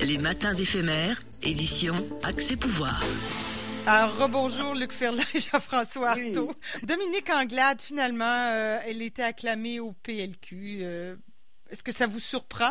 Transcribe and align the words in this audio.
Les 0.00 0.18
matins 0.18 0.52
éphémères, 0.52 1.18
édition 1.42 1.94
Accès 2.22 2.56
Pouvoir. 2.56 3.00
Alors, 3.86 4.16
rebonjour 4.16 4.74
Luc 4.74 4.92
Ferland 4.92 5.24
et 5.34 5.38
Jean-François 5.50 6.10
Artaud. 6.10 6.52
Dominique 6.86 7.28
Anglade, 7.34 7.80
finalement, 7.80 8.24
euh, 8.52 8.78
elle 8.86 9.02
était 9.02 9.22
acclamée 9.22 9.80
au 9.80 9.92
PLQ. 9.92 10.78
Euh, 10.82 11.16
est-ce 11.70 11.82
que 11.82 11.90
ça 11.90 12.06
vous 12.06 12.20
surprend? 12.20 12.70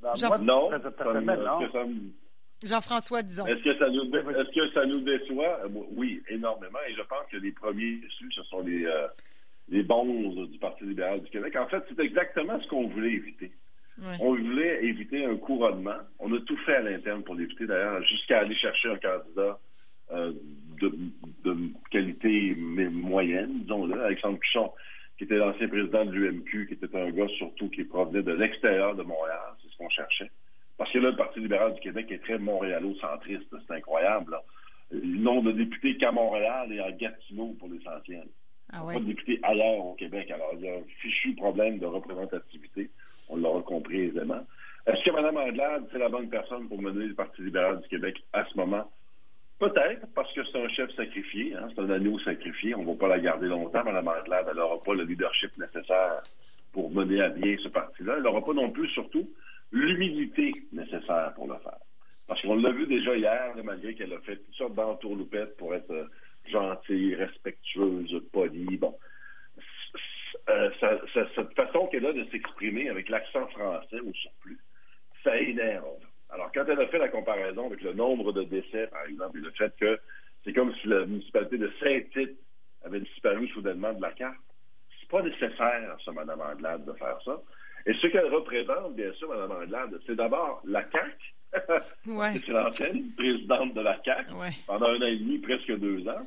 Ben, 0.00 0.14
Jean... 0.14 0.38
Non, 0.38 0.70
Jean-François, 2.64 3.22
disons. 3.22 3.46
Est-ce 3.46 3.62
que, 3.62 3.78
ça 3.78 3.90
nous 3.90 4.04
est-ce 4.04 4.54
que 4.54 4.72
ça 4.72 4.86
nous 4.86 5.00
déçoit? 5.00 5.60
Euh, 5.64 5.68
oui, 5.96 6.22
énormément. 6.30 6.78
Et 6.88 6.94
je 6.94 7.02
pense 7.02 7.26
que 7.30 7.36
les 7.36 7.52
premiers 7.52 7.96
déçus, 7.96 8.32
ce 8.34 8.42
sont 8.44 8.60
les, 8.60 8.86
les 9.68 9.82
bons 9.82 10.46
du 10.46 10.58
Parti 10.58 10.84
libéral 10.84 11.20
du 11.20 11.30
Québec. 11.30 11.54
En 11.56 11.66
fait, 11.66 11.82
c'est 11.88 12.02
exactement 12.02 12.58
ce 12.62 12.68
qu'on 12.68 12.88
voulait 12.88 13.12
éviter. 13.12 13.52
On 14.20 14.34
voulait 14.34 14.84
éviter 14.84 15.24
un 15.24 15.36
couronnement. 15.36 15.98
On 16.18 16.32
a 16.34 16.40
tout 16.40 16.56
fait 16.58 16.76
à 16.76 16.82
l'interne 16.82 17.22
pour 17.22 17.34
l'éviter, 17.34 17.66
d'ailleurs, 17.66 18.02
jusqu'à 18.04 18.40
aller 18.40 18.56
chercher 18.56 18.90
un 18.90 18.96
candidat 18.96 19.58
euh, 20.12 20.32
de, 20.80 21.56
qualité 21.90 22.54
moyenne, 22.56 23.60
disons-le, 23.60 24.02
Alexandre 24.02 24.38
Pichon, 24.38 24.72
qui 25.16 25.24
était 25.24 25.36
l'ancien 25.36 25.68
président 25.68 26.04
de 26.04 26.10
l'UMQ, 26.10 26.66
qui 26.66 26.74
était 26.74 26.96
un 26.96 27.10
gars 27.10 27.28
surtout 27.38 27.68
qui 27.68 27.84
provenait 27.84 28.22
de 28.22 28.32
l'extérieur 28.32 28.96
de 28.96 29.02
Montréal, 29.02 29.54
c'est 29.62 29.70
ce 29.70 29.76
qu'on 29.76 29.88
cherchait. 29.90 30.30
Parce 30.76 30.90
que 30.92 30.98
là, 30.98 31.10
le 31.10 31.16
Parti 31.16 31.40
libéral 31.40 31.74
du 31.74 31.80
Québec 31.80 32.10
est 32.10 32.22
très 32.22 32.38
montréalo-centriste, 32.38 33.54
c'est 33.66 33.74
incroyable. 33.74 34.36
Le 34.90 35.18
nombre 35.18 35.52
de 35.52 35.58
députés 35.58 35.96
qu'à 35.96 36.10
Montréal 36.10 36.72
et 36.72 36.80
à 36.80 36.90
Gatineau 36.90 37.54
pour 37.58 37.68
l'essentiel. 37.68 38.24
Ah 38.72 38.82
Pas 38.84 38.98
de 38.98 39.04
députés 39.04 39.38
ailleurs 39.42 39.86
au 39.86 39.94
Québec. 39.94 40.30
Alors, 40.30 40.50
il 40.54 40.62
y 40.62 40.68
a 40.68 40.74
un 40.74 40.82
fichu 41.00 41.34
problème 41.34 41.78
de 41.78 41.86
représentativité. 41.86 42.90
On 43.32 43.36
l'aura 43.36 43.62
compris 43.62 44.02
aisément. 44.02 44.46
Est-ce 44.86 45.02
que 45.04 45.10
Mme 45.10 45.36
Anglade, 45.38 45.84
c'est 45.90 45.98
la 45.98 46.10
bonne 46.10 46.28
personne 46.28 46.68
pour 46.68 46.82
mener 46.82 47.06
le 47.06 47.14
Parti 47.14 47.40
libéral 47.40 47.80
du 47.80 47.88
Québec 47.88 48.22
à 48.32 48.44
ce 48.44 48.56
moment? 48.58 48.90
Peut-être, 49.58 50.06
parce 50.14 50.30
que 50.34 50.40
c'est 50.44 50.62
un 50.62 50.68
chef 50.68 50.90
sacrifié, 50.94 51.54
hein, 51.54 51.68
c'est 51.74 51.80
un 51.80 51.88
agneau 51.88 52.18
sacrifié. 52.18 52.74
On 52.74 52.82
ne 52.82 52.88
va 52.88 52.94
pas 52.94 53.08
la 53.08 53.20
garder 53.20 53.46
longtemps, 53.46 53.84
Mme 53.84 54.08
Anglade. 54.08 54.46
Elle 54.50 54.56
n'aura 54.56 54.82
pas 54.82 54.92
le 54.92 55.04
leadership 55.04 55.56
nécessaire 55.56 56.20
pour 56.72 56.90
mener 56.90 57.22
à 57.22 57.30
bien 57.30 57.56
ce 57.62 57.68
parti-là. 57.68 58.14
Elle 58.16 58.22
n'aura 58.22 58.44
pas 58.44 58.52
non 58.52 58.70
plus, 58.70 58.88
surtout, 58.88 59.30
l'humilité 59.70 60.52
nécessaire 60.72 61.32
pour 61.34 61.46
le 61.46 61.54
faire. 61.58 61.78
Parce 62.28 62.42
qu'on 62.42 62.56
l'a 62.56 62.72
vu 62.72 62.86
déjà 62.86 63.16
hier, 63.16 63.54
malgré 63.64 63.94
qu'elle 63.94 64.12
a 64.12 64.18
fait 64.20 64.36
toutes 64.36 64.54
sortes 64.54 64.74
d'entourloupettes 64.74 65.56
pour 65.56 65.74
être 65.74 65.90
euh, 65.90 66.04
gentille, 66.50 67.14
respectueuse, 67.14 68.20
polie. 68.32 68.76
Bon, 68.76 68.94
euh, 70.48 70.70
cette 71.34 71.54
façon 71.54 71.86
qu'elle 71.86 72.06
a 72.06 72.12
de 72.12 72.24
s'exprimer 72.30 72.88
avec 72.88 73.08
l'accent 73.08 73.46
français 73.48 74.00
au 74.00 74.12
surplus, 74.12 74.58
ça 75.22 75.36
énerve. 75.36 75.84
Alors, 76.30 76.50
quand 76.52 76.64
elle 76.66 76.80
a 76.80 76.86
fait 76.88 76.98
la 76.98 77.08
comparaison 77.08 77.66
avec 77.66 77.82
le 77.82 77.92
nombre 77.92 78.32
de 78.32 78.42
décès, 78.44 78.86
par 78.88 79.04
exemple, 79.06 79.38
et 79.38 79.42
le 79.42 79.50
fait 79.52 79.72
que 79.78 79.98
c'est 80.44 80.52
comme 80.52 80.74
si 80.76 80.88
la 80.88 81.04
municipalité 81.06 81.58
de 81.58 81.70
Saint-Tite 81.80 82.38
avait 82.84 83.00
disparu 83.00 83.46
soudainement 83.48 83.92
de 83.92 84.02
la 84.02 84.10
carte, 84.12 84.36
c'est 85.00 85.08
pas 85.08 85.22
nécessaire, 85.22 85.96
ça, 86.04 86.12
Mme 86.12 86.40
Anglade, 86.40 86.84
de 86.84 86.92
faire 86.94 87.18
ça. 87.24 87.40
Et 87.86 87.94
ce 87.94 88.06
qu'elle 88.08 88.32
représente, 88.32 88.96
bien 88.96 89.12
sûr, 89.14 89.28
Mme 89.28 89.52
Anglade, 89.52 90.00
c'est 90.06 90.16
d'abord 90.16 90.62
la 90.64 90.84
CAQ. 90.90 91.34
C'est 92.02 92.48
l'ancienne 92.48 93.12
présidente 93.14 93.74
de 93.74 93.82
la 93.82 94.00
CAQ 94.02 94.32
pendant 94.66 94.86
un 94.86 95.02
an 95.02 95.06
et 95.06 95.18
demi, 95.18 95.38
presque 95.38 95.70
deux 95.76 96.08
ans. 96.08 96.26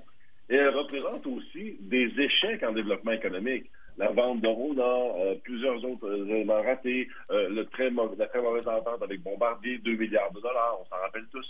Et 0.52 0.55
elle 0.55 0.69
représente 0.69 1.25
aussi 1.25 1.77
des 1.80 2.13
échecs 2.19 2.61
en 2.61 2.73
développement 2.73 3.13
économique 3.13 3.66
la 3.97 4.11
vente 4.11 4.41
de 4.41 4.47
euh, 4.47 5.35
plusieurs 5.43 5.83
autres 5.85 6.07
euh, 6.07 6.25
éléments 6.27 6.61
ratés, 6.61 7.07
euh, 7.31 7.49
le 7.49 7.65
très 7.65 7.89
la 7.89 8.27
très 8.27 8.41
mauvaise 8.41 8.67
entente 8.67 9.02
avec 9.02 9.21
Bombardier, 9.21 9.77
2 9.79 9.95
milliards 9.95 10.31
de 10.31 10.41
dollars, 10.41 10.77
on 10.81 10.85
s'en 10.85 11.02
rappelle 11.02 11.25
tous. 11.31 11.45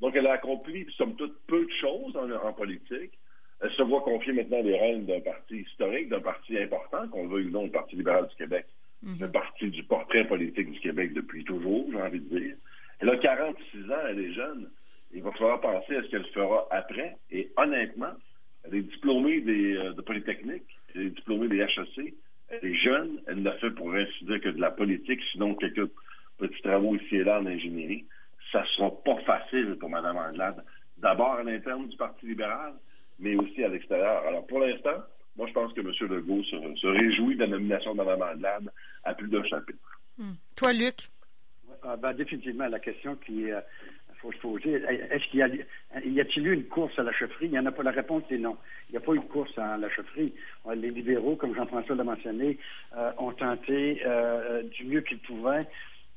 Donc, 0.00 0.14
elle 0.14 0.26
a 0.26 0.32
accompli, 0.32 0.86
somme 0.96 1.16
toute, 1.16 1.38
peu 1.46 1.64
de 1.64 1.72
choses 1.80 2.14
en, 2.16 2.52
politique. 2.52 3.12
Elle 3.60 3.70
se 3.72 3.82
voit 3.82 4.02
confier 4.02 4.34
maintenant 4.34 4.60
les 4.62 4.78
rênes 4.78 5.06
d'un 5.06 5.20
parti 5.20 5.60
historique, 5.60 6.10
d'un 6.10 6.20
parti 6.20 6.58
important, 6.58 7.08
qu'on 7.08 7.26
veut 7.28 7.46
ou 7.46 7.50
non, 7.50 7.64
le 7.64 7.70
Parti 7.70 7.96
libéral 7.96 8.28
du 8.28 8.36
Québec. 8.36 8.66
Mm 9.02 9.16
fait 9.18 9.32
partie 9.32 9.70
du 9.70 9.82
portrait 9.84 10.26
politique 10.26 10.70
du 10.70 10.80
Québec 10.80 11.12
depuis 11.12 11.44
toujours, 11.44 11.86
j'ai 11.90 12.00
envie 12.00 12.20
de 12.20 12.38
dire. 12.38 12.56
Elle 13.00 13.10
a 13.10 13.16
46 13.16 13.90
ans, 13.90 14.06
elle 14.08 14.20
est 14.20 14.32
jeune. 14.32 14.70
Il 15.12 15.22
va 15.22 15.32
falloir 15.32 15.60
penser 15.60 15.96
à 15.96 16.02
ce 16.02 16.08
qu'elle 16.08 16.26
fera 16.26 16.66
après. 16.70 17.16
Et 17.30 17.50
honnêtement, 17.56 18.12
elle 18.64 18.76
est 18.76 18.82
diplômée 18.82 19.40
des, 19.40 19.74
de 19.74 20.00
Polytechnique 20.02 20.75
elle 20.94 21.02
est 21.02 21.10
diplômée 21.10 21.48
des 21.48 21.58
HEC. 21.58 22.14
Elle 22.48 22.64
est 22.64 22.74
jeune. 22.74 23.20
Elle 23.26 23.42
n'a 23.42 23.52
fait, 23.52 23.70
pour 23.70 23.92
ainsi 23.92 24.24
dire, 24.24 24.40
que 24.40 24.48
de 24.48 24.60
la 24.60 24.70
politique, 24.70 25.20
sinon 25.32 25.54
quelques 25.54 25.90
petits 26.38 26.62
travaux 26.62 26.96
ici 26.96 27.16
et 27.16 27.24
là 27.24 27.40
en 27.40 27.46
ingénierie. 27.46 28.04
Ça 28.52 28.62
ne 28.62 28.66
sera 28.66 28.90
pas 29.02 29.16
facile 29.22 29.76
pour 29.80 29.90
Mme 29.90 30.16
Anglade. 30.16 30.64
D'abord 30.98 31.34
à 31.34 31.42
l'interne 31.42 31.88
du 31.88 31.96
Parti 31.96 32.26
libéral, 32.26 32.74
mais 33.18 33.34
aussi 33.34 33.62
à 33.64 33.68
l'extérieur. 33.68 34.24
Alors, 34.26 34.46
pour 34.46 34.60
l'instant, 34.60 35.02
moi, 35.36 35.46
je 35.48 35.52
pense 35.52 35.72
que 35.72 35.80
M. 35.80 35.92
Legault 36.10 36.42
se, 36.44 36.86
réjouit 36.86 37.34
de 37.34 37.40
la 37.40 37.48
nomination 37.48 37.94
de 37.94 38.02
Mme 38.02 38.22
Anglade 38.22 38.72
à 39.04 39.14
plus 39.14 39.28
d'un 39.28 39.44
chapitre. 39.44 40.00
Hmm. 40.16 40.34
Toi, 40.56 40.72
Luc? 40.72 41.08
Ah, 41.82 41.96
ben, 41.96 42.14
définitivement, 42.14 42.68
la 42.68 42.78
question 42.78 43.16
qui 43.16 43.44
est 43.44 43.54
faut 44.20 44.32
se 44.32 44.38
poser. 44.38 44.74
Est-ce 44.74 45.30
qu'il 45.30 45.40
y 45.40 45.42
a, 45.42 45.48
y 46.04 46.20
a-t-il 46.20 46.46
eu 46.46 46.52
une 46.52 46.64
course 46.64 46.98
à 46.98 47.02
la 47.02 47.12
chefferie? 47.12 47.46
Il 47.46 47.52
n'y 47.52 47.58
en 47.58 47.66
a 47.66 47.72
pas. 47.72 47.82
La 47.82 47.90
réponse 47.90 48.24
est 48.30 48.38
non. 48.38 48.56
Il 48.88 48.92
n'y 48.92 48.98
a 48.98 49.00
pas 49.00 49.12
eu 49.12 49.18
de 49.18 49.24
course 49.24 49.56
à 49.58 49.76
la 49.76 49.88
chefferie. 49.88 50.32
Les 50.74 50.90
libéraux, 50.90 51.36
comme 51.36 51.54
Jean-François 51.54 51.96
l'a 51.96 52.04
mentionné, 52.04 52.58
euh, 52.96 53.10
ont 53.18 53.32
tenté 53.32 54.02
euh, 54.04 54.62
du 54.62 54.84
mieux 54.84 55.00
qu'ils 55.00 55.18
pouvaient 55.18 55.66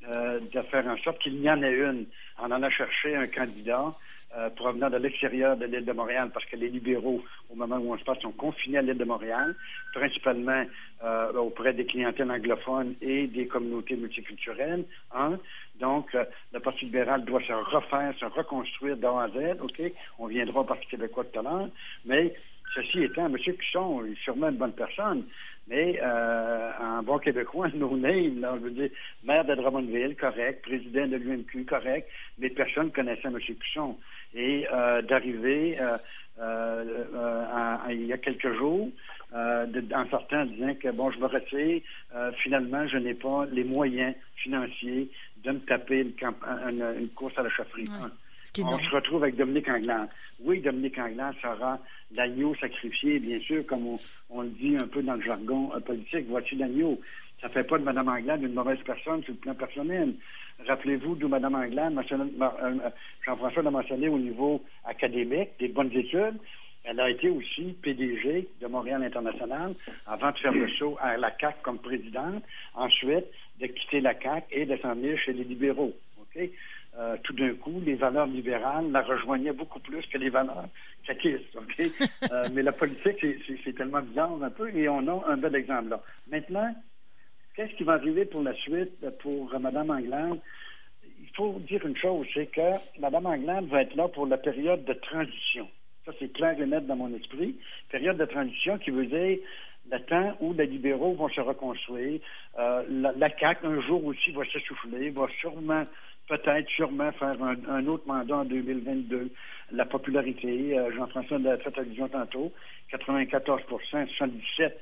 euh, 0.08 0.40
de 0.40 0.60
faire 0.62 0.86
en 0.86 0.96
sorte 0.98 1.18
qu'il 1.20 1.40
y 1.40 1.50
en 1.50 1.62
ait 1.62 1.72
une. 1.72 2.06
On 2.38 2.50
en 2.50 2.62
a 2.62 2.70
cherché 2.70 3.14
un 3.14 3.26
candidat 3.26 3.92
euh, 4.36 4.48
provenant 4.50 4.90
de 4.90 4.96
l'extérieur 4.96 5.56
de 5.56 5.66
l'île 5.66 5.84
de 5.84 5.92
Montréal, 5.92 6.30
parce 6.32 6.46
que 6.46 6.56
les 6.56 6.68
libéraux, 6.68 7.22
au 7.50 7.56
moment 7.56 7.78
où 7.78 7.92
on 7.92 7.98
se 7.98 8.04
passe, 8.04 8.20
sont 8.20 8.30
confinés 8.30 8.78
à 8.78 8.82
l'île 8.82 8.96
de 8.96 9.04
Montréal, 9.04 9.56
principalement 9.92 10.64
euh, 11.02 11.32
auprès 11.32 11.72
des 11.72 11.84
clientèles 11.84 12.30
anglophones 12.30 12.94
et 13.00 13.26
des 13.26 13.46
communautés 13.46 13.96
multiculturelles. 13.96 14.84
Hein. 15.12 15.38
Donc, 15.80 16.14
euh, 16.14 16.24
le 16.52 16.60
Parti 16.60 16.84
libéral 16.84 17.24
doit 17.24 17.42
se 17.42 17.52
refaire, 17.52 18.14
se 18.18 18.26
reconstruire 18.26 18.96
d'A 18.96 19.22
à 19.22 19.28
Z. 19.28 19.60
OK? 19.62 19.80
On 20.18 20.26
viendra 20.26 20.60
au 20.60 20.64
Parti 20.64 20.86
québécois 20.86 21.24
tout 21.24 21.40
à 21.40 21.42
l'heure. 21.42 21.68
Mais 22.04 22.34
Ceci 22.74 23.02
étant, 23.02 23.26
M. 23.26 23.36
Cusson 23.36 24.04
est 24.04 24.22
sûrement 24.22 24.48
une 24.48 24.56
bonne 24.56 24.72
personne, 24.72 25.24
mais 25.66 25.98
euh, 26.00 26.70
en 26.80 27.02
bon 27.02 27.18
québécois, 27.18 27.68
no 27.74 27.96
name, 27.96 28.40
là, 28.40 28.52
on 28.54 28.58
veut 28.58 28.70
dire 28.70 28.90
maire 29.24 29.44
de 29.44 29.54
Drummondville, 29.54 30.16
correct, 30.16 30.62
président 30.62 31.06
de 31.06 31.16
l'UMQ, 31.16 31.64
correct, 31.64 32.08
mais 32.38 32.48
personne 32.50 32.92
connaissait 32.92 33.26
M. 33.26 33.38
Cusson. 33.40 33.98
Et 34.34 34.66
euh, 34.72 35.02
d'arriver 35.02 35.76
euh, 35.80 35.96
euh, 36.40 37.76
il 37.90 38.06
y 38.06 38.12
a 38.12 38.18
quelques 38.18 38.52
jours, 38.56 38.88
en 39.32 40.10
sortant 40.10 40.42
en 40.42 40.46
disant 40.46 40.74
que 40.74 40.90
bon, 40.90 41.10
je 41.10 41.18
me 41.18 41.26
retire, 41.26 41.82
finalement, 42.42 42.86
je 42.86 42.98
n'ai 42.98 43.14
pas 43.14 43.46
les 43.50 43.64
moyens 43.64 44.14
financiers 44.36 45.10
de 45.44 45.52
me 45.52 45.58
taper 45.60 46.00
une, 46.00 47.08
course 47.14 47.36
à 47.38 47.42
la 47.42 47.50
chefferie. 47.50 47.88
On 48.62 48.78
se 48.78 48.90
retrouve 48.90 49.22
avec 49.22 49.36
Dominique 49.36 49.68
Anglade. 49.68 50.08
Oui, 50.42 50.60
Dominique 50.60 50.98
Anglade 50.98 51.34
sera 51.40 51.78
l'agneau 52.16 52.54
sacrifié, 52.56 53.20
bien 53.20 53.38
sûr, 53.38 53.64
comme 53.66 53.96
on, 54.30 54.42
le 54.42 54.48
dit 54.48 54.76
un 54.76 54.86
peu 54.86 55.02
dans 55.02 55.14
le 55.14 55.22
jargon 55.22 55.70
politique. 55.84 56.26
Voici 56.28 56.56
l'agneau. 56.56 57.00
Ça 57.40 57.48
ne 57.48 57.52
fait 57.52 57.64
pas 57.64 57.78
de 57.78 57.84
Mme 57.84 58.08
Anglade 58.08 58.42
une 58.42 58.52
mauvaise 58.52 58.80
personne 58.84 59.22
sur 59.22 59.32
le 59.32 59.38
plan 59.38 59.54
personnel. 59.54 60.12
Rappelez-vous 60.66 61.14
d'où 61.14 61.28
Mme 61.28 61.54
Anglade, 61.54 61.94
euh, 62.12 62.90
Jean-François 63.24 63.62
l'a 63.62 63.70
mentionné 63.70 64.08
au 64.08 64.18
niveau 64.18 64.62
académique, 64.84 65.50
des 65.58 65.68
bonnes 65.68 65.92
études. 65.92 66.38
Elle 66.84 67.00
a 67.00 67.10
été 67.10 67.28
aussi 67.28 67.76
PDG 67.82 68.48
de 68.60 68.66
Montréal 68.66 69.02
International 69.02 69.72
avant 70.06 70.30
de 70.30 70.38
faire 70.38 70.52
le 70.52 70.68
saut 70.68 70.96
à 71.00 71.16
la 71.16 71.30
CAC 71.30 71.60
comme 71.62 71.78
présidente. 71.78 72.42
Ensuite, 72.74 73.26
de 73.60 73.66
quitter 73.66 74.00
la 74.00 74.14
CAC 74.14 74.46
et 74.50 74.64
de 74.64 74.76
s'en 74.78 74.94
venir 74.94 75.18
chez 75.18 75.32
les 75.32 75.44
libéraux. 75.44 75.92
Euh, 76.98 77.16
tout 77.22 77.32
d'un 77.34 77.54
coup, 77.54 77.80
les 77.84 77.94
valeurs 77.94 78.26
libérales 78.26 78.90
la 78.90 79.02
rejoignaient 79.02 79.52
beaucoup 79.52 79.78
plus 79.78 80.04
que 80.06 80.18
les 80.18 80.30
valeurs 80.30 80.68
caquistes. 81.06 81.56
Euh, 82.30 82.48
mais 82.52 82.62
la 82.62 82.72
politique, 82.72 83.16
c'est 83.64 83.74
tellement 83.74 84.02
bizarre 84.02 84.30
un 84.42 84.50
peu 84.50 84.68
et 84.74 84.88
on 84.88 85.06
a 85.08 85.24
un 85.32 85.36
bel 85.36 85.54
exemple 85.56 85.88
là. 85.88 86.00
Maintenant, 86.30 86.72
Qu'est-ce 87.60 87.74
qui 87.74 87.84
va 87.84 87.92
arriver 87.92 88.24
pour 88.24 88.42
la 88.42 88.54
suite 88.54 89.04
pour 89.20 89.52
Mme 89.60 89.90
Anglade? 89.90 90.38
Il 91.04 91.28
faut 91.36 91.60
dire 91.68 91.84
une 91.84 91.94
chose, 91.94 92.26
c'est 92.32 92.46
que 92.46 92.72
Mme 92.98 93.26
Anglade 93.26 93.66
va 93.66 93.82
être 93.82 93.94
là 93.96 94.08
pour 94.08 94.26
la 94.26 94.38
période 94.38 94.82
de 94.86 94.94
transition. 94.94 95.68
Ça, 96.06 96.12
c'est 96.18 96.32
clair 96.32 96.58
et 96.58 96.64
net 96.64 96.86
dans 96.86 96.96
mon 96.96 97.14
esprit. 97.14 97.58
Période 97.90 98.16
de 98.16 98.24
transition 98.24 98.78
qui 98.78 98.90
veut 98.90 99.04
dire 99.04 99.36
le 99.92 99.98
temps 100.06 100.38
où 100.40 100.54
les 100.54 100.64
libéraux 100.64 101.12
vont 101.12 101.28
se 101.28 101.42
reconstruire. 101.42 102.20
Euh, 102.58 102.82
la, 102.88 103.28
CAQ, 103.28 103.66
un 103.66 103.82
jour 103.82 104.06
aussi, 104.06 104.30
va 104.30 104.46
s'essouffler, 104.46 105.10
va 105.10 105.26
sûrement, 105.38 105.84
peut-être, 106.28 106.68
sûrement 106.70 107.12
faire 107.12 107.36
un, 107.42 107.86
autre 107.88 108.06
mandat 108.06 108.36
en 108.36 108.44
2022. 108.46 109.30
La 109.72 109.84
popularité, 109.84 110.78
euh, 110.78 110.90
Jean-François 110.96 111.38
l'a 111.38 111.58
fait 111.58 111.78
allusion 111.78 112.08
tantôt, 112.08 112.54
94% 112.90 114.08
77 114.16 114.80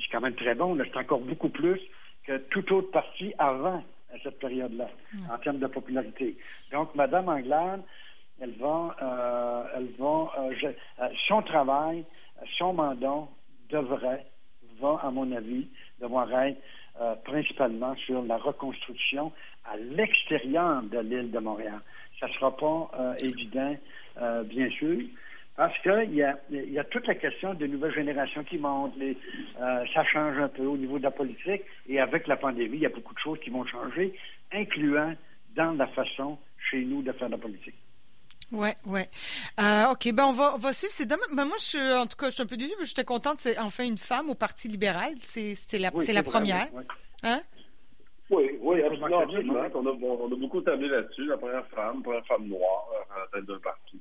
c'est 0.00 0.10
quand 0.10 0.20
même 0.20 0.34
très 0.34 0.54
bon. 0.54 0.78
C'est 0.82 0.96
encore 0.96 1.20
beaucoup 1.20 1.48
plus 1.48 1.80
que 2.24 2.38
toute 2.50 2.70
autre 2.72 2.90
partie 2.90 3.32
avant 3.38 3.82
à 4.12 4.18
cette 4.22 4.38
période-là, 4.38 4.88
en 5.32 5.38
termes 5.38 5.58
de 5.58 5.66
popularité. 5.66 6.36
Donc, 6.70 6.94
Mme 6.94 7.28
Anglade, 7.28 7.82
elle 8.40 8.52
va, 8.58 8.94
euh, 9.00 9.86
va, 9.98 10.32
euh, 10.38 10.72
son 11.26 11.42
travail, 11.42 12.04
son 12.58 12.74
mandat 12.74 13.26
devrait, 13.70 14.26
va, 14.80 15.00
à 15.02 15.10
mon 15.10 15.30
avis, 15.32 15.66
devoir 16.00 16.30
être 16.42 16.60
principalement 17.24 17.96
sur 17.96 18.22
la 18.22 18.36
reconstruction 18.36 19.32
à 19.64 19.76
l'extérieur 19.76 20.82
de 20.82 20.98
l'île 20.98 21.30
de 21.30 21.38
Montréal. 21.38 21.80
Ça 22.20 22.28
ne 22.28 22.32
sera 22.34 22.54
pas 22.54 22.90
évident, 23.18 23.74
bien 24.44 24.68
sûr, 24.70 25.00
parce 25.56 25.78
qu'il 25.82 26.14
y 26.14 26.22
a, 26.22 26.38
y 26.50 26.78
a 26.78 26.84
toute 26.84 27.06
la 27.06 27.14
question 27.14 27.54
des 27.54 27.68
nouvelles 27.68 27.94
générations 27.94 28.42
qui 28.44 28.58
montent. 28.58 28.96
Les, 28.96 29.16
euh, 29.60 29.84
ça 29.92 30.04
change 30.04 30.38
un 30.38 30.48
peu 30.48 30.64
au 30.64 30.76
niveau 30.76 30.98
de 30.98 31.02
la 31.04 31.10
politique. 31.10 31.62
Et 31.88 32.00
avec 32.00 32.26
la 32.26 32.36
pandémie, 32.36 32.76
il 32.78 32.82
y 32.82 32.86
a 32.86 32.90
beaucoup 32.90 33.14
de 33.14 33.18
choses 33.18 33.38
qui 33.40 33.50
vont 33.50 33.66
changer, 33.66 34.14
incluant 34.52 35.14
dans 35.54 35.72
la 35.72 35.86
façon 35.88 36.38
chez 36.70 36.84
nous 36.84 37.02
de 37.02 37.12
faire 37.12 37.28
la 37.28 37.38
politique. 37.38 37.74
Ouais, 38.50 38.74
ouais. 38.86 39.06
Euh, 39.60 39.92
ok, 39.92 40.12
ben 40.12 40.24
on 40.24 40.32
va, 40.32 40.54
on 40.54 40.58
va 40.58 40.72
suivre. 40.72 40.92
C'est 40.92 41.06
dommage. 41.06 41.28
Ben 41.34 41.44
moi, 41.44 41.56
je 41.58 41.64
suis, 41.64 41.92
en 41.92 42.06
tout 42.06 42.16
cas, 42.16 42.26
je 42.26 42.34
suis 42.34 42.42
un 42.42 42.46
peu 42.46 42.56
déçue, 42.56 42.74
mais 42.78 42.84
j'étais 42.84 43.04
contente. 43.04 43.38
C'est 43.38 43.58
enfin 43.58 43.84
une 43.84 43.98
femme 43.98 44.28
au 44.30 44.34
Parti 44.34 44.68
libéral. 44.68 45.14
C'est, 45.18 45.54
c'est 45.54 45.78
la, 45.78 45.90
c'est 46.00 46.12
la 46.12 46.22
première. 46.22 46.68
Oui, 46.72 46.82
Hein? 47.24 47.40
Oui, 48.30 48.58
oui, 48.60 48.82
absolument. 48.82 49.22
On, 49.74 49.86
a, 49.86 49.90
on 49.90 50.32
a 50.32 50.36
beaucoup 50.36 50.60
tablé 50.62 50.88
là-dessus. 50.88 51.26
La 51.26 51.36
première 51.36 51.66
femme, 51.68 51.98
la 51.98 52.02
première 52.02 52.26
femme 52.26 52.46
noire 52.46 52.88
à 53.14 53.20
la 53.20 53.26
tête 53.26 53.46
d'un 53.46 53.58
parti. 53.58 54.00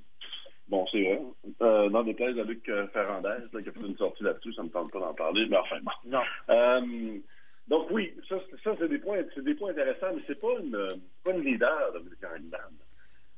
Bon, 0.71 0.85
c'est 0.89 1.03
vrai. 1.03 1.21
Euh, 1.61 1.89
dans 1.89 2.01
des 2.01 2.13
places 2.13 2.33
de 2.33 2.43
Luc 2.43 2.67
euh, 2.69 2.87
Ferrandez, 2.93 3.43
qui 3.51 3.57
a 3.57 3.71
fait 3.73 3.87
une 3.87 3.97
sortie 3.97 4.23
là-dessus, 4.23 4.53
ça 4.53 4.61
ne 4.61 4.67
me 4.67 4.71
tente 4.71 4.89
pas 4.89 5.01
d'en 5.01 5.13
parler, 5.13 5.45
mais 5.49 5.57
enfin, 5.57 5.75
bon. 5.83 5.91
Non. 6.05 6.21
Euh, 6.49 7.17
donc 7.67 7.87
oui, 7.91 8.13
ça, 8.29 8.37
ça 8.63 8.73
c'est 8.79 8.87
des 8.87 8.99
points, 8.99 9.21
c'est 9.35 9.43
des 9.43 9.53
points 9.53 9.71
intéressants, 9.71 10.15
mais 10.15 10.21
c'est 10.25 10.39
pas 10.39 10.57
une, 10.61 10.77
pas 11.25 11.31
une 11.31 11.43
leader, 11.43 11.91
Dominique 11.91 12.23
Anglade. 12.23 12.71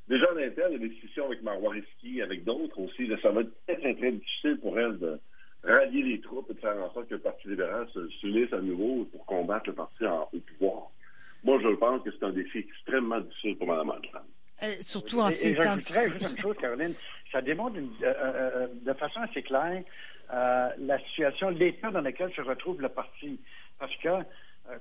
Déjà 0.08 0.32
en 0.32 0.38
interne, 0.38 0.74
il 0.74 0.74
y 0.74 0.76
a 0.76 0.88
des 0.88 0.90
discussions 0.90 1.26
avec 1.26 1.42
Marois 1.42 1.74
avec 2.22 2.44
d'autres 2.44 2.80
aussi. 2.80 3.10
ça 3.20 3.32
va 3.32 3.42
être 3.42 3.66
très, 3.66 3.78
très, 3.78 3.96
très 3.96 4.12
difficile 4.12 4.60
pour 4.60 4.80
elle 4.80 5.00
de 5.00 5.20
rallier 5.64 6.04
les 6.04 6.22
troupes 6.22 6.52
et 6.52 6.54
de 6.54 6.60
faire 6.60 6.78
en 6.78 6.94
sorte 6.94 7.08
que 7.08 7.16
le 7.16 7.22
Parti 7.22 7.48
libéral 7.48 7.88
s'unisse 8.20 8.54
à 8.54 8.62
nouveau 8.62 9.06
pour 9.06 9.26
combattre 9.26 9.70
le 9.70 9.74
parti 9.74 10.06
en, 10.06 10.30
au 10.32 10.40
pouvoir. 10.40 10.92
Moi, 11.44 11.60
je 11.62 11.76
pense 11.76 12.04
que 12.04 12.12
c'est 12.12 12.24
un 12.26 12.32
défi 12.32 12.60
extrêmement 12.60 13.20
difficile 13.22 13.58
pour 13.58 13.73
surtout 14.84 15.20
en 15.20 15.30
ces 15.30 15.56
temps 15.56 15.76
difficiles. 15.76 16.14
juste 16.14 16.30
une 16.30 16.42
chose, 16.42 16.56
Caroline. 16.60 16.94
Ça 17.32 17.42
démontre 17.42 17.78
euh, 17.78 18.14
euh, 18.24 18.68
de 18.82 18.94
façon 18.94 19.22
assez 19.22 19.42
claire 19.42 19.84
la 20.80 20.98
situation, 21.10 21.50
l'état 21.50 21.92
dans 21.92 22.02
lequel 22.02 22.34
se 22.34 22.42
retrouve 22.42 22.82
le 22.82 22.90
parti. 22.90 23.40
Parce 23.78 23.96
que 23.98 24.10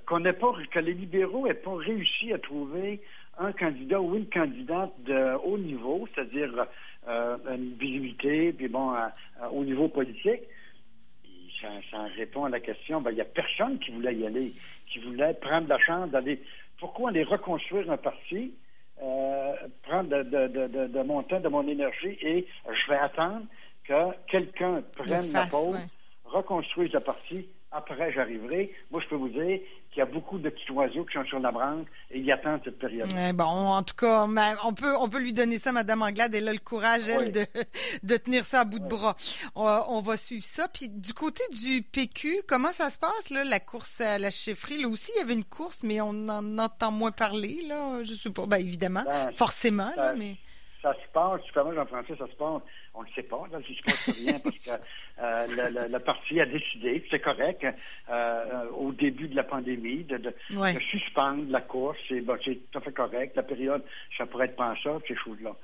qu'on 0.06 0.22
pas, 0.22 0.54
que 0.70 0.78
les 0.78 0.94
libéraux 0.94 1.46
n'aient 1.46 1.52
pas 1.52 1.74
réussi 1.74 2.32
à 2.32 2.38
trouver 2.38 3.02
un 3.38 3.52
candidat 3.52 4.00
ou 4.00 4.16
une 4.16 4.28
candidate 4.30 4.92
de 5.00 5.34
haut 5.44 5.58
niveau, 5.58 6.08
c'est-à-dire 6.14 6.66
une 7.06 7.74
visibilité, 7.74 8.52
puis 8.52 8.68
bon, 8.68 8.94
au 9.50 9.62
niveau 9.64 9.88
politique, 9.88 10.40
ça, 11.60 11.68
ça, 11.90 12.02
répond 12.16 12.44
à 12.44 12.48
la 12.48 12.60
question, 12.60 13.02
ben, 13.02 13.10
il 13.10 13.16
n'y 13.16 13.20
a 13.20 13.26
personne 13.26 13.78
qui 13.78 13.90
voulait 13.90 14.14
y 14.14 14.26
aller, 14.26 14.52
qui 14.90 15.00
voulait 15.00 15.34
prendre 15.34 15.68
la 15.68 15.78
chance 15.78 16.10
d'aller. 16.10 16.40
Pourquoi 16.78 17.10
aller 17.10 17.24
reconstruire 17.24 17.90
un 17.90 17.96
parti 17.96 18.52
euh, 19.02 19.54
prendre 19.82 20.08
de, 20.08 20.22
de, 20.22 20.86
de, 20.86 21.02
mon 21.02 21.22
temps, 21.22 21.40
de 21.40 21.48
mon 21.48 21.66
énergie 21.66 22.18
et 22.20 22.46
je 22.66 22.90
vais 22.90 22.98
attendre 22.98 23.46
que 23.84 24.12
quelqu'un 24.28 24.82
prenne 24.96 25.32
la 25.32 25.46
pause, 25.46 25.78
reconstruise 26.24 26.92
la 26.92 27.00
partie 27.00 27.48
après, 27.72 28.12
j'arriverai. 28.12 28.72
Moi, 28.90 29.00
je 29.02 29.08
peux 29.08 29.16
vous 29.16 29.28
dire 29.28 29.60
qu'il 29.90 29.98
y 29.98 30.00
a 30.02 30.06
beaucoup 30.06 30.38
de 30.38 30.48
petits 30.50 30.70
oiseaux 30.72 31.04
qui 31.04 31.14
sont 31.14 31.24
sur 31.24 31.40
la 31.40 31.50
branche 31.50 31.86
et 32.10 32.18
ils 32.18 32.32
attendent 32.32 32.60
cette 32.64 32.78
période. 32.78 33.08
bon, 33.34 33.44
en 33.44 33.82
tout 33.82 33.94
cas, 33.94 34.26
on 34.64 34.74
peut, 34.74 34.94
on 34.98 35.08
peut 35.08 35.20
lui 35.20 35.32
donner 35.32 35.58
ça, 35.58 35.72
Mme 35.72 36.02
Anglade. 36.02 36.34
Elle 36.34 36.48
a 36.48 36.52
le 36.52 36.58
courage, 36.58 37.08
elle, 37.08 37.32
de, 37.32 37.46
de 38.02 38.16
tenir 38.16 38.44
ça 38.44 38.60
à 38.60 38.64
bout 38.64 38.78
de 38.78 38.88
bras. 38.88 39.16
On, 39.54 40.00
va 40.00 40.16
suivre 40.16 40.44
ça. 40.44 40.68
Puis, 40.68 40.88
du 40.88 41.14
côté 41.14 41.42
du 41.52 41.82
PQ, 41.82 42.42
comment 42.46 42.72
ça 42.72 42.90
se 42.90 42.98
passe, 42.98 43.30
là, 43.30 43.44
la 43.44 43.60
course 43.60 44.00
à 44.00 44.18
la 44.18 44.30
chefferie? 44.30 44.78
Là 44.78 44.88
aussi, 44.88 45.12
il 45.16 45.20
y 45.20 45.22
avait 45.22 45.34
une 45.34 45.44
course, 45.44 45.82
mais 45.82 46.00
on 46.00 46.28
en 46.28 46.58
entend 46.58 46.92
moins 46.92 47.12
parler, 47.12 47.60
là. 47.66 48.02
Je 48.02 48.12
sais 48.12 48.30
pas. 48.30 48.46
Bien, 48.46 48.58
évidemment. 48.58 49.04
Ben, 49.04 49.32
forcément, 49.32 49.92
là, 49.96 50.14
mais 50.16 50.36
ça 50.82 50.92
se 50.94 51.08
passe, 51.12 51.40
comment 51.54 51.72
Jean-François, 51.72 52.16
ça 52.16 52.26
se 52.26 52.36
passe, 52.36 52.62
on 52.94 53.02
ne 53.02 53.06
le 53.06 53.12
sait 53.14 53.22
pas, 53.22 53.44
là, 53.50 53.58
il 53.66 53.76
se 53.76 53.82
passe 53.82 54.10
rien 54.18 54.38
parce 54.38 54.66
que 54.66 54.70
euh, 55.22 55.46
le, 55.48 55.88
le, 55.88 55.98
parti 55.98 56.40
a 56.40 56.46
décidé, 56.46 57.04
c'est 57.10 57.20
correct, 57.20 57.66
euh, 58.10 58.68
au 58.76 58.92
début 58.92 59.28
de 59.28 59.36
la 59.36 59.44
pandémie, 59.44 60.04
de, 60.04 60.18
de, 60.18 60.34
suspendre 60.90 61.44
la 61.50 61.60
course, 61.60 61.96
c'est 62.08 62.20
bon, 62.20 62.36
tout 62.36 62.78
à 62.78 62.80
fait 62.80 62.92
correct, 62.92 63.36
la 63.36 63.42
période, 63.42 63.82
ça 64.18 64.26
pourrait 64.26 64.46
être 64.46 64.56
pensable, 64.56 65.02
ces 65.08 65.16
choses-là. 65.16 65.56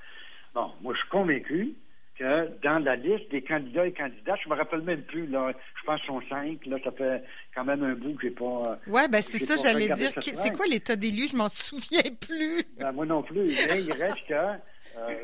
Bon, 0.54 0.72
moi, 0.80 0.94
je 0.94 1.00
suis 1.00 1.08
convaincu 1.10 1.75
que 2.19 2.48
dans 2.62 2.82
la 2.82 2.96
liste 2.96 3.30
des 3.30 3.42
candidats 3.42 3.86
et 3.86 3.92
candidates, 3.92 4.40
je 4.42 4.48
me 4.48 4.54
rappelle 4.54 4.80
même 4.82 5.02
plus, 5.02 5.26
là, 5.26 5.52
je 5.78 5.86
pense 5.86 6.00
qu'ils 6.00 6.08
sont 6.08 6.22
cinq, 6.28 6.66
là, 6.66 6.78
ça 6.82 6.90
fait 6.92 7.22
quand 7.54 7.64
même 7.64 7.82
un 7.84 7.94
bout 7.94 8.14
que 8.14 8.22
j'ai 8.22 8.30
pas. 8.30 8.76
Oui, 8.86 9.02
ben 9.10 9.22
c'est 9.22 9.38
ça, 9.38 9.56
j'allais 9.56 9.88
dire. 9.90 10.10
C'est 10.20 10.56
quoi 10.56 10.66
l'état 10.66 10.96
d'élu? 10.96 11.28
Je 11.30 11.36
m'en 11.36 11.48
souviens 11.48 12.10
plus. 12.20 12.64
Ben, 12.78 12.90
moi 12.92 13.06
non 13.06 13.22
plus. 13.22 13.44
Mais 13.69 13.82
il 13.82 13.92
reste 13.92 14.26
que 14.26 14.34
euh, 14.34 15.14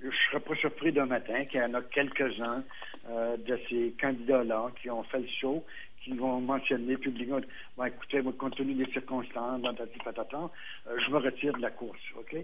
je 0.00 0.16
serais 0.28 0.40
pas 0.40 0.54
surpris 0.56 0.92
d'un 0.92 1.06
matin 1.06 1.40
qu'il 1.44 1.60
y 1.60 1.64
en 1.64 1.74
a 1.74 1.82
quelques-uns 1.82 2.62
euh, 3.10 3.36
de 3.36 3.58
ces 3.68 3.94
candidats-là 4.00 4.70
qui 4.80 4.90
ont 4.90 5.02
fait 5.04 5.18
le 5.18 5.28
show, 5.40 5.64
qui 6.02 6.12
vont 6.12 6.40
mentionner 6.40 6.96
publiquement 6.96 7.40
bon, 7.76 7.84
écoutez, 7.84 8.22
compte 8.38 8.56
tenu 8.56 8.74
des 8.74 8.90
circonstances, 8.92 9.62
euh, 9.64 10.96
je 11.04 11.10
me 11.10 11.18
retire 11.18 11.52
de 11.54 11.62
la 11.62 11.70
course, 11.70 12.00
OK? 12.16 12.36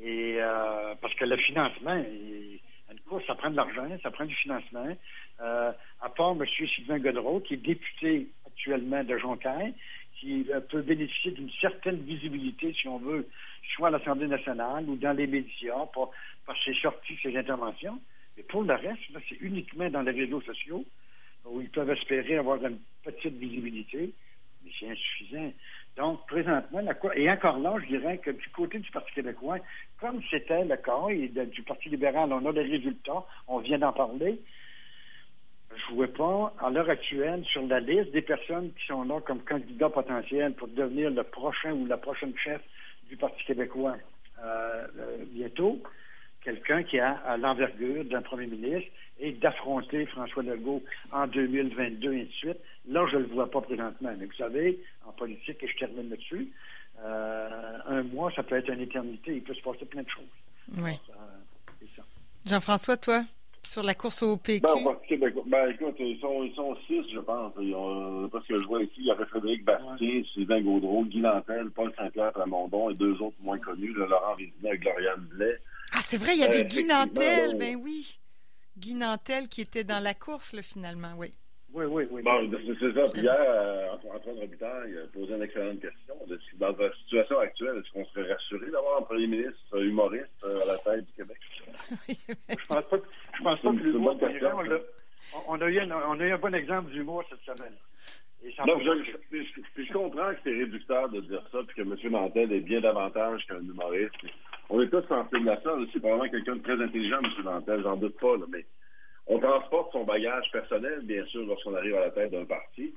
Et 0.00 0.38
parce 1.00 1.14
que 1.14 1.24
le 1.24 1.36
financement, 1.36 1.94
une 1.94 2.98
course, 3.08 3.24
ça 3.26 3.36
prend 3.36 3.50
de 3.50 3.56
l'argent, 3.56 3.86
ça 4.02 4.10
prend 4.10 4.24
du 4.24 4.34
financement. 4.34 4.96
à 5.38 6.08
part 6.16 6.32
M. 6.32 6.44
Sylvain 6.74 6.98
Godreau, 6.98 7.38
qui 7.40 7.54
est 7.54 7.58
député 7.58 8.26
actuellement 8.46 9.04
de 9.04 9.16
Jonquière, 9.18 9.70
qui 10.18 10.46
peut 10.70 10.82
bénéficier 10.82 11.32
d'une 11.32 11.50
certaine 11.60 11.98
visibilité, 11.98 12.72
si 12.72 12.88
on 12.88 12.98
veut, 12.98 13.28
soit 13.74 13.88
à 13.88 13.90
l'Assemblée 13.90 14.26
nationale 14.26 14.88
ou 14.88 14.96
dans 14.96 15.16
les 15.16 15.26
médias 15.26 15.86
par, 16.46 16.54
par 16.54 16.64
ses 16.64 16.74
sorties, 16.74 17.18
ses 17.22 17.36
interventions. 17.36 18.00
Mais 18.36 18.42
pour 18.44 18.62
le 18.62 18.74
reste, 18.74 19.00
c'est 19.28 19.40
uniquement 19.40 19.88
dans 19.90 20.02
les 20.02 20.12
réseaux 20.12 20.40
sociaux 20.40 20.84
où 21.44 21.60
ils 21.60 21.70
peuvent 21.70 21.90
espérer 21.90 22.38
avoir 22.38 22.64
une 22.64 22.78
petite 23.02 23.34
visibilité, 23.34 24.12
mais 24.64 24.70
c'est 24.78 24.90
insuffisant. 24.90 25.52
Donc, 25.96 26.26
présentement, 26.26 26.80
la, 26.80 26.94
et 27.16 27.30
encore 27.30 27.58
là, 27.58 27.74
je 27.82 27.86
dirais 27.86 28.18
que 28.18 28.30
du 28.30 28.48
côté 28.50 28.78
du 28.78 28.90
Parti 28.90 29.12
québécois, 29.12 29.58
comme 30.00 30.22
c'était 30.30 30.64
le 30.64 30.76
cas, 30.76 31.08
et 31.10 31.28
du 31.28 31.62
Parti 31.62 31.90
libéral, 31.90 32.32
on 32.32 32.46
a 32.46 32.52
des 32.52 32.62
résultats, 32.62 33.24
on 33.48 33.58
vient 33.58 33.78
d'en 33.78 33.92
parler, 33.92 34.40
je 35.74 35.92
ne 35.92 35.96
vois 35.96 36.08
pas, 36.08 36.54
à 36.66 36.70
l'heure 36.70 36.88
actuelle, 36.88 37.44
sur 37.44 37.66
la 37.66 37.80
liste 37.80 38.12
des 38.12 38.22
personnes 38.22 38.72
qui 38.74 38.86
sont 38.86 39.04
là 39.04 39.20
comme 39.20 39.40
candidats 39.40 39.90
potentiels 39.90 40.54
pour 40.54 40.68
devenir 40.68 41.10
le 41.10 41.24
prochain 41.24 41.72
ou 41.72 41.86
la 41.86 41.96
prochaine 41.96 42.34
chef 42.36 42.60
du 43.08 43.16
Parti 43.16 43.44
québécois 43.44 43.96
euh, 44.42 44.86
euh, 44.98 45.16
bientôt, 45.26 45.82
quelqu'un 46.44 46.82
qui 46.82 46.98
a 46.98 47.36
l'envergure 47.36 48.04
d'un 48.04 48.22
premier 48.22 48.46
ministre 48.46 48.90
et 49.20 49.32
d'affronter 49.32 50.06
François 50.06 50.42
Legault 50.42 50.82
en 51.12 51.26
2022 51.26 52.12
et 52.12 52.24
de 52.24 52.32
suite. 52.32 52.58
Là, 52.88 53.06
je 53.10 53.16
ne 53.16 53.22
le 53.22 53.28
vois 53.28 53.50
pas 53.50 53.60
présentement. 53.60 54.10
Mais 54.18 54.26
vous 54.26 54.32
savez, 54.34 54.80
en 55.06 55.12
politique, 55.12 55.62
et 55.62 55.68
je 55.68 55.76
termine 55.78 56.10
là-dessus, 56.10 56.50
euh, 57.04 57.78
un 57.86 58.02
mois, 58.02 58.32
ça 58.34 58.42
peut 58.42 58.56
être 58.56 58.70
une 58.70 58.80
éternité. 58.80 59.36
Il 59.36 59.42
peut 59.42 59.54
se 59.54 59.62
passer 59.62 59.84
plein 59.84 60.02
de 60.02 60.08
choses. 60.08 60.24
Oui. 60.78 60.92
Jean-François, 62.44 62.96
toi? 62.96 63.22
sur 63.64 63.82
la 63.82 63.94
course 63.94 64.22
au 64.22 64.36
PQ? 64.36 64.60
Ben, 64.62 65.32
ben, 65.46 65.70
écoute, 65.70 65.94
ils 65.98 66.18
sont, 66.20 66.42
ils 66.42 66.54
sont 66.54 66.76
six, 66.86 67.02
je 67.12 67.20
pense. 67.20 67.52
parce 68.30 68.46
que 68.46 68.58
je 68.58 68.66
vois 68.66 68.82
ici, 68.82 68.94
il 68.98 69.06
y 69.06 69.10
avait 69.10 69.24
Frédéric 69.26 69.64
Bastien, 69.64 70.22
Sylvain 70.34 70.60
Gaudreau, 70.60 71.04
Guy 71.04 71.20
Lantel, 71.20 71.70
Paul 71.70 71.92
Saint-Pierre 71.96 72.32
Plamondon 72.32 72.90
et 72.90 72.94
deux 72.94 73.20
autres 73.22 73.36
moins 73.40 73.58
connus, 73.58 73.92
Laurent 73.92 74.34
Vézina 74.36 74.74
et 74.74 74.78
Gloriane 74.78 75.26
Blais. 75.30 75.58
Ah, 76.02 76.04
c'est 76.04 76.16
vrai, 76.16 76.32
il 76.34 76.40
y 76.40 76.44
avait 76.44 76.64
Guy 76.64 76.82
Nantel, 76.82 77.56
ben 77.56 77.76
oui. 77.76 78.18
Guy 78.76 78.94
Nantel 78.94 79.48
qui 79.48 79.60
était 79.60 79.84
dans 79.84 80.02
la 80.02 80.14
course, 80.14 80.52
là, 80.52 80.60
finalement, 80.60 81.12
oui. 81.16 81.28
Oui, 81.72 81.84
oui, 81.84 82.08
oui. 82.10 82.22
Bon, 82.22 82.50
c'est 82.80 82.92
ça. 82.92 83.08
Puis 83.12 83.22
hier, 83.22 83.36
euh, 83.38 83.92
Antoine 84.12 84.40
Robitaille 84.40 84.90
il 84.90 84.98
a 84.98 85.06
posé 85.12 85.36
une 85.36 85.42
excellente 85.42 85.80
question. 85.80 86.14
Dans 86.58 86.76
la 86.76 86.92
situation 87.04 87.38
actuelle, 87.38 87.76
est-ce 87.78 87.92
qu'on 87.92 88.04
serait 88.06 88.32
rassuré 88.32 88.68
d'avoir 88.72 88.98
un 88.98 89.02
premier 89.02 89.28
ministre 89.28 89.80
humoriste 89.80 90.26
euh, 90.42 90.60
à 90.62 90.66
la 90.66 90.78
tête 90.78 91.06
du 91.06 91.12
Québec? 91.12 91.36
je 92.48 92.66
pense 92.66 92.84
pas, 92.84 92.96
je 93.38 93.42
pense 93.44 93.60
pas 93.60 93.70
que 93.70 93.76
l'humour, 93.76 94.18
on, 95.46 95.60
a 95.60 95.70
eu 95.70 95.78
un, 95.78 95.90
on 96.08 96.18
a 96.18 96.24
eu 96.24 96.32
un 96.32 96.38
bon 96.38 96.54
exemple 96.54 96.90
d'humour 96.90 97.22
cette 97.30 97.56
semaine. 97.56 97.76
Non, 98.66 98.78
je 98.80 99.92
comprends 99.92 100.32
que 100.32 100.40
c'est 100.42 100.50
réducteur 100.50 101.08
de 101.10 101.20
dire 101.20 101.42
ça, 101.52 101.58
puis 101.66 101.76
que 101.76 101.82
M. 101.82 101.96
Nantel 102.10 102.52
est 102.52 102.60
bien 102.60 102.80
davantage 102.80 103.46
qu'un 103.46 103.60
humoriste. 103.60 104.16
On 104.74 104.80
est 104.80 104.88
tous 104.88 105.06
sensibles 105.06 105.50
à 105.50 105.60
ça. 105.60 105.76
C'est 105.92 106.00
probablement 106.00 106.30
quelqu'un 106.30 106.56
de 106.56 106.62
très 106.62 106.82
intelligent, 106.82 107.18
M. 107.22 107.44
Nantel, 107.44 107.82
j'en 107.82 107.96
doute 107.96 108.18
pas, 108.18 108.36
mais 108.48 108.64
on 109.26 109.38
transporte 109.38 109.92
son 109.92 110.04
bagage 110.04 110.50
personnel, 110.50 111.00
bien 111.02 111.26
sûr, 111.26 111.44
lorsqu'on 111.44 111.74
arrive 111.74 111.94
à 111.96 112.06
la 112.06 112.10
tête 112.10 112.30
d'un 112.30 112.46
parti. 112.46 112.94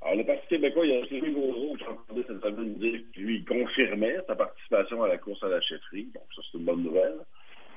Alors, 0.00 0.16
le 0.16 0.24
Parti 0.24 0.48
québécois, 0.48 0.86
il 0.86 0.94
y 0.94 0.96
a 0.96 1.06
Sylvain 1.06 1.32
Gaudreau, 1.32 1.76
j'entendais 1.76 2.24
cette 2.26 2.40
semaine 2.40 2.74
dire 2.76 3.00
que 3.14 3.20
lui, 3.20 3.44
confirmait 3.44 4.16
sa 4.26 4.36
participation 4.36 5.02
à 5.02 5.08
la 5.08 5.18
course 5.18 5.42
à 5.42 5.48
la 5.48 5.60
chefferie. 5.60 6.04
Donc, 6.14 6.24
ça, 6.34 6.40
c'est 6.50 6.56
une 6.56 6.64
bonne 6.64 6.82
nouvelle. 6.82 7.18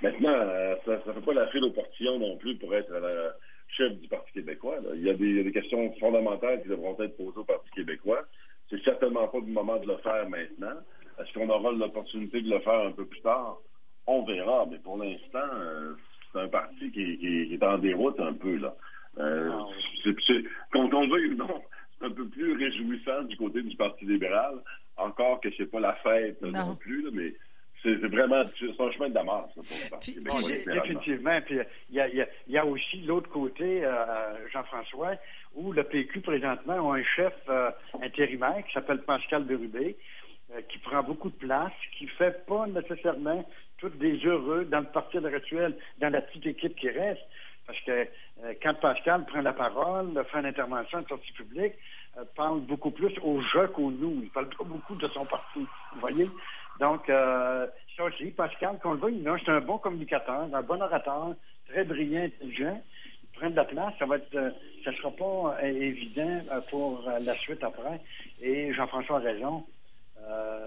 Maintenant, 0.01 0.29
euh, 0.31 0.75
ça 0.86 1.01
ne 1.05 1.13
fait 1.13 1.25
pas 1.25 1.34
la 1.34 1.48
file 1.48 1.65
au 1.65 1.72
portillon 1.72 2.20
non 2.20 2.38
plus 2.38 2.55
pour 2.55 2.74
être 2.74 2.93
chef 3.67 3.91
du 4.00 4.08
Parti 4.08 4.31
québécois. 4.31 4.77
Il 4.96 5.01
y, 5.01 5.10
a 5.10 5.13
des, 5.13 5.25
il 5.25 5.36
y, 5.36 5.39
a 5.41 5.43
des, 5.43 5.51
questions 5.51 5.91
fondamentales 6.00 6.62
qui 6.62 6.70
devront 6.70 6.98
être 7.01 7.17
posées 7.17 7.39
au 7.39 7.43
Parti 7.43 7.70
québécois. 7.72 8.22
C'est 8.70 8.81
certainement 8.84 9.27
pas 9.27 9.39
le 9.39 9.51
moment 9.51 9.77
de 9.77 9.88
le 9.88 9.98
faire 9.98 10.29
maintenant. 10.29 10.79
Est-ce 11.20 11.34
qu'on 11.34 11.50
aura 11.50 11.72
l'opportunité 11.72 12.41
de 12.41 12.50
le 12.50 12.60
faire 12.60 12.88
un 12.88 12.91
peu 12.91 13.06
plus 13.06 13.22
tard? 13.22 13.58
On 14.08 14.24
verra, 14.24 14.65
mais 14.70 14.80
pour 14.80 14.98
l'instant, 14.98 15.39
euh, 15.53 15.94
c'est 16.32 16.39
un 16.39 16.48
parti 16.48 16.91
qui, 16.91 17.18
qui, 17.18 17.48
qui, 17.48 17.53
est 17.53 17.63
en 17.63 17.77
déroute 17.77 18.20
un 18.20 18.34
peu. 18.34 18.58
là. 18.58 18.74
Euh, 19.20 19.50
ah, 19.51 19.65
oui. 20.06 20.48
Quand 20.72 20.94
on 20.94 21.08
veut 21.08 21.32
ou 21.32 21.36
non, 21.36 21.62
c'est 22.00 22.06
un 22.06 22.12
peu 22.12 22.25
plus 22.27 22.53
réjouissant 22.53 23.24
du 23.24 23.38
côté 23.38 23.62
du 23.62 23.75
Parti 23.75 24.06
libéral. 24.06 24.56
Encore 24.98 25.39
que 25.41 25.50
c'est 25.58 25.70
pas 25.70 25.80
la 25.80 25.94
fête 25.96 26.41
non, 26.41 26.51
non 26.51 26.75
plus, 26.75 27.03
là, 27.03 27.10
mais 27.13 27.34
c'est 27.84 27.96
vraiment 27.96 28.44
c'est 28.44 28.80
un 28.80 28.91
chemin 28.91 29.10
de 29.10 29.13
damas 29.13 29.48
pour 29.53 29.63
le 29.63 29.89
Parti 29.89 30.13
québécois. 30.13 30.39
Définitivement. 30.74 31.41
Puis 31.46 31.58
il 31.89 31.96
y 31.96 32.00
a, 32.00 32.08
y, 32.10 32.22
a, 32.22 32.27
y 32.48 32.58
a, 32.58 32.65
aussi 32.65 33.01
l'autre 33.01 33.30
côté, 33.30 33.84
euh, 33.84 34.50
Jean-François, 34.51 35.15
où 35.56 35.72
le 35.72 35.84
PQ 35.84 36.22
présentement 36.22 36.91
a 36.91 36.98
un 36.98 37.03
chef 37.03 37.34
euh, 37.50 37.72
intérimaire 38.01 38.63
qui 38.68 38.74
s'appelle 38.74 39.01
Pascal 39.01 39.44
Berubé, 39.44 39.96
euh, 39.96 40.31
qui 40.70 40.77
prend 40.79 41.01
beaucoup 41.03 41.29
de 41.29 41.36
place, 41.36 41.72
qui 41.98 42.08
fait 42.08 42.46
pas 42.46 42.67
nécessairement 42.67 43.46
tous 43.77 43.89
des 43.89 44.17
heureux 44.25 44.65
dans 44.65 44.81
le 44.81 44.86
parti 44.86 45.17
de 45.20 45.27
rituel, 45.27 45.75
dans 46.00 46.10
la 46.10 46.22
petite 46.22 46.46
équipe 46.46 46.75
qui 46.75 46.89
reste. 46.89 47.25
Parce 47.65 47.79
que 47.81 47.91
euh, 47.91 48.53
quand 48.62 48.74
Pascal 48.79 49.25
prend 49.25 49.41
la 49.41 49.53
parole, 49.53 50.13
fait 50.31 50.39
une 50.39 50.46
intervention, 50.46 51.00
une 51.00 51.08
sortie 51.08 51.31
publique, 51.34 51.74
euh, 52.17 52.24
parle 52.36 52.62
beaucoup 52.62 52.91
plus 52.91 53.17
au 53.24 53.41
jeu 53.41 53.67
qu'au 53.67 53.91
nous. 53.91 54.20
Il 54.24 54.29
parle 54.29 54.50
pas 54.50 54.63
beaucoup 54.63 54.96
de 54.96 55.08
son 55.08 55.25
parti. 55.25 55.60
Vous 55.93 56.00
voyez? 56.00 56.27
Donc, 56.79 57.10
euh, 57.10 57.67
ça 57.96 58.03
aussi, 58.05 58.31
Pascal, 58.31 58.79
qu'on 58.81 58.93
le 58.93 59.00
voit, 59.00 59.38
c'est 59.46 59.51
un 59.51 59.62
bon 59.62 59.77
communicateur, 59.77 60.48
un 60.53 60.62
bon 60.62 60.81
orateur, 60.81 61.34
très 61.70 61.84
brillant, 61.84 62.24
intelligent. 62.24 62.81
Il 63.24 63.39
prend 63.39 63.50
de 63.50 63.55
la 63.55 63.65
place, 63.65 63.93
ça 64.00 64.05
va 64.05 64.17
être, 64.17 64.36
euh, 64.36 64.50
ça 64.84 64.91
sera 64.93 65.12
pas 65.12 65.58
euh, 65.63 65.67
évident 65.67 66.41
euh, 66.51 66.60
pour 66.70 67.03
la 67.08 67.34
suite 67.34 67.63
après. 67.63 68.01
Et 68.41 68.74
Jean-François 68.74 69.17
a 69.17 69.22
raison. 69.22 69.65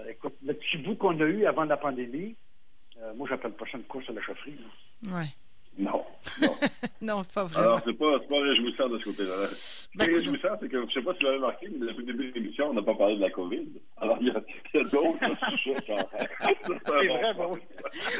Écoute, 0.09 0.35
le 0.43 0.53
petit 0.53 0.77
bout 0.77 0.95
qu'on 0.95 1.19
a 1.19 1.25
eu 1.25 1.45
avant 1.45 1.63
la 1.65 1.77
pandémie, 1.77 2.35
moi, 3.15 3.27
j'appelle 3.29 3.53
pas 3.53 3.65
ça 3.71 3.77
une 3.77 3.83
course 3.83 4.09
à 4.09 4.13
la 4.13 4.21
chaufferie. 4.21 4.57
Oui. 5.03 5.25
Non. 6.41 6.55
Non, 7.01 7.21
pas 7.35 7.43
vraiment. 7.43 7.67
Alors, 7.67 7.81
c'est 7.85 7.93
pas, 7.93 8.19
pas 8.19 8.39
réjouissant 8.41 8.89
de 8.89 8.97
ce 8.97 9.03
côté-là. 9.03 9.35
Ce 9.45 9.87
qui 9.89 10.01
est 10.01 10.15
réjouissant, 10.15 10.47
c'est 10.59 10.69
que, 10.69 10.83
je 10.87 10.93
sais 10.93 11.01
pas 11.03 11.13
si 11.13 11.19
vous 11.19 11.25
l'avez 11.25 11.37
remarqué, 11.37 11.67
mais 11.69 11.85
depuis 11.85 12.05
le 12.05 12.13
début 12.13 12.31
de 12.31 12.33
l'émission, 12.39 12.69
on 12.69 12.73
n'a 12.73 12.81
pas 12.81 12.95
parlé 12.95 13.15
de 13.17 13.21
la 13.21 13.29
COVID. 13.29 13.67
Alors, 13.97 14.17
il 14.21 14.27
y 14.27 14.31
a, 14.31 14.37
a 14.37 14.83
d'autres 14.83 15.19
sujets. 15.61 15.75
c'est 15.85 16.89
vrai, 16.89 17.33
bon. 17.37 17.59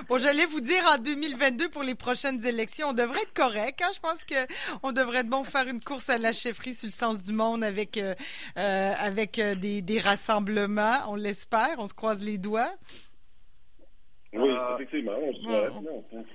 Bon, 0.07 0.17
j'allais 0.19 0.45
vous 0.45 0.61
dire, 0.61 0.83
en 0.93 1.01
2022, 1.01 1.69
pour 1.69 1.81
les 1.81 1.95
prochaines 1.95 2.45
élections, 2.45 2.89
on 2.89 2.93
devrait 2.93 3.21
être 3.21 3.33
correct. 3.33 3.81
Hein? 3.81 3.89
Je 3.95 3.99
pense 3.99 4.23
qu'on 4.23 4.91
devrait 4.91 5.19
être 5.19 5.29
bon 5.29 5.43
faire 5.43 5.67
une 5.67 5.81
course 5.81 6.09
à 6.09 6.19
la 6.19 6.31
chefferie 6.33 6.75
sur 6.75 6.87
le 6.87 6.91
sens 6.91 7.23
du 7.23 7.33
monde 7.33 7.63
avec, 7.63 7.97
euh, 7.97 8.13
euh, 8.59 8.91
avec 8.99 9.39
euh, 9.39 9.55
des, 9.55 9.81
des 9.81 9.99
rassemblements. 9.99 11.09
On 11.09 11.15
l'espère. 11.15 11.75
On 11.79 11.87
se 11.87 11.93
croise 11.95 12.23
les 12.23 12.37
doigts. 12.37 12.73
Oui, 14.33 14.49
effectivement. 14.75 15.13
On 15.19 15.33
se 15.33 15.41
croise. 15.41 16.25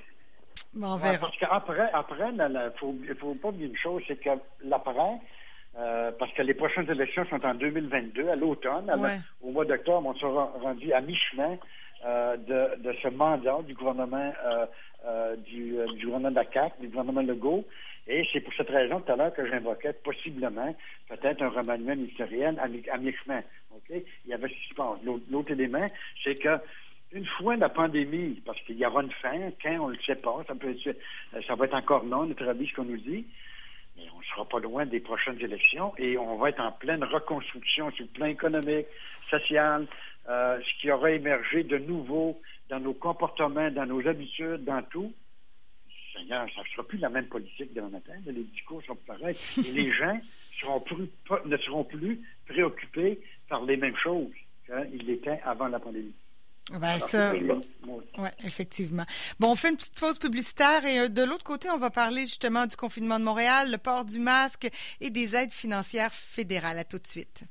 On 0.79 0.97
verra. 0.97 1.19
Parce 1.19 1.37
qu'après, 1.37 1.91
après, 1.93 2.31
il 2.33 2.73
faut, 2.79 2.95
faut 3.19 3.35
pas 3.35 3.49
oublier 3.49 3.67
une 3.67 3.77
chose, 3.77 4.03
c'est 4.07 4.21
que 4.21 4.31
l'après, 4.65 4.93
euh, 5.79 6.12
parce 6.19 6.33
que 6.33 6.43
les 6.43 6.55
prochaines 6.55 6.91
élections 6.91 7.25
sont 7.25 7.45
en 7.45 7.55
2022, 7.55 8.29
à 8.29 8.37
l'automne, 8.37 8.91
ouais. 8.99 9.19
au 9.43 9.50
mois 9.50 9.65
d'octobre, 9.65 10.07
on 10.07 10.15
sera 10.15 10.53
rendu 10.62 10.93
à 10.93 11.00
mi-chemin 11.00 11.57
euh, 12.05 12.37
de, 12.37 12.83
de, 12.83 12.95
ce 13.03 13.09
mandat 13.09 13.59
du 13.67 13.75
gouvernement 13.75 14.33
euh, 14.45 14.67
euh 15.07 15.37
du, 15.37 15.77
du, 15.97 16.07
gouvernement 16.07 16.31
de 16.31 16.37
la 16.37 16.50
CAQ, 16.50 16.81
du 16.81 16.89
gouvernement 16.89 17.23
Legault. 17.23 17.65
Et 18.07 18.27
c'est 18.33 18.41
pour 18.41 18.53
cette 18.55 18.71
raison 18.71 19.00
tout 19.00 19.12
à 19.12 19.17
l'heure 19.17 19.33
que 19.33 19.47
j'invoquais 19.49 19.93
possiblement 19.93 20.75
peut-être 21.09 21.43
un 21.43 21.50
remaniement 21.50 21.95
ministériel 21.95 22.59
à, 22.59 22.67
mi- 22.67 22.83
mi-chemin. 22.99 23.43
Okay? 23.77 24.05
Il 24.25 24.31
y 24.31 24.35
avait 24.35 24.50
L'autre 25.31 25.53
élément, 25.53 25.87
c'est 26.25 26.35
que 26.35 26.59
une 27.12 27.26
fois 27.26 27.57
la 27.57 27.69
pandémie, 27.69 28.40
parce 28.45 28.61
qu'il 28.62 28.79
y 28.79 28.87
aura 28.87 29.02
une 29.02 29.11
fin, 29.11 29.50
quand 29.62 29.76
on 29.81 29.88
ne 29.88 29.95
le 29.95 30.00
sait 30.02 30.14
pas, 30.14 30.45
ça, 30.47 30.55
peut 30.55 30.71
être, 30.71 30.97
ça 31.47 31.55
va 31.55 31.64
être 31.64 31.75
encore 31.75 32.05
non, 32.05 32.26
notre 32.26 32.47
avis, 32.47 32.69
ce 32.69 32.75
qu'on 32.75 32.85
nous 32.85 32.99
dit, 32.99 33.26
mais 33.97 34.05
on 34.14 34.19
ne 34.19 34.25
sera 34.25 34.45
pas 34.45 34.61
loin 34.61 34.87
des 34.87 35.00
prochaines 35.00 35.40
élections 35.40 35.93
et 35.99 36.17
on 36.17 36.37
va 36.37 36.50
être 36.50 36.61
en 36.61 36.73
pleine 36.73 37.02
reconstruction 37.02 37.90
sur 37.90 38.05
le 38.05 38.11
plan 38.11 38.26
économique, 38.26 38.87
social, 39.29 39.87
euh, 40.29 40.61
ce 40.61 40.81
qui 40.81 40.90
aura 40.90 41.11
émergé 41.11 41.64
de 41.64 41.79
nouveau 41.79 42.40
dans 42.69 42.79
nos 42.79 42.95
comportements, 42.95 43.71
dans 43.71 43.87
nos 43.87 44.07
habitudes, 44.07 44.64
dans 44.64 44.83
tout. 44.83 45.12
Seigneur, 46.14 46.47
ça 46.55 46.62
ne 46.62 46.67
sera 46.67 46.83
plus 46.85 46.99
la 46.99 47.09
même 47.09 47.26
politique 47.26 47.73
demain 47.75 47.88
matin, 47.88 48.12
les 48.26 48.45
discours 48.45 48.83
sont 48.85 48.97
pareils. 49.07 49.37
Et 49.59 49.73
les 49.73 49.93
gens 49.93 50.21
seront 50.61 50.81
plus, 50.81 51.09
ne 51.45 51.57
seront 51.57 51.85
plus 51.85 52.21
préoccupés 52.47 53.21
par 53.49 53.64
les 53.64 53.76
mêmes 53.76 53.97
choses 53.97 54.31
qu'ils 54.67 55.07
l'étaient 55.07 55.40
avant 55.45 55.67
la 55.67 55.81
pandémie. 55.81 56.14
Ben 56.79 56.99
ça, 57.00 57.33
ouais, 57.35 58.31
effectivement. 58.45 59.05
Bon, 59.41 59.50
on 59.50 59.57
fait 59.57 59.71
une 59.71 59.77
petite 59.77 59.99
pause 59.99 60.19
publicitaire 60.19 60.85
et 60.85 61.09
de 61.09 61.23
l'autre 61.25 61.45
côté, 61.45 61.69
on 61.71 61.79
va 61.79 61.91
parler 61.91 62.23
justement 62.23 62.67
du 62.67 62.77
confinement 62.77 63.19
de 63.19 63.25
Montréal, 63.25 63.71
le 63.73 63.79
port 63.79 64.05
du 64.05 64.19
masque 64.19 64.69
et 65.00 65.11
des 65.11 65.35
aides 65.35 65.53
financières 65.53 66.12
fédérales. 66.12 66.79
À 66.79 66.85
tout 66.85 66.99
de 66.99 67.07
suite. 67.07 67.45